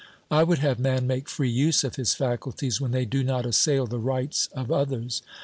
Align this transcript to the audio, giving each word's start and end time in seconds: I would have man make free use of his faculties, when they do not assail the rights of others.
I 0.31 0.41
would 0.41 0.57
have 0.57 0.79
man 0.79 1.05
make 1.05 1.29
free 1.29 1.51
use 1.51 1.83
of 1.83 1.95
his 1.95 2.15
faculties, 2.15 2.81
when 2.81 2.89
they 2.89 3.05
do 3.05 3.23
not 3.23 3.45
assail 3.45 3.85
the 3.85 3.99
rights 3.99 4.49
of 4.53 4.71
others. 4.71 5.21